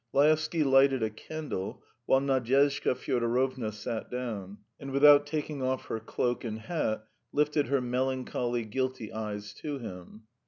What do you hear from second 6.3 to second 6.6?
and